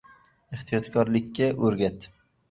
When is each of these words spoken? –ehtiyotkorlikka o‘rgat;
–ehtiyotkorlikka 0.59 1.49
o‘rgat; 1.67 2.09